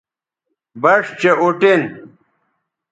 بَݜ 0.81 1.03
چہء 1.19 1.37
اُٹین 1.43 1.81